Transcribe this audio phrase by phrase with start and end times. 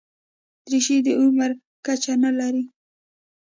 [0.65, 1.51] دریشي د عمر
[1.85, 2.63] کچه نه لري.